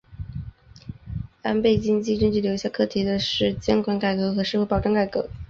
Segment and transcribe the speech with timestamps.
[1.43, 5.29] 安倍经济政策留下课题的是监管改革和社会保障改革。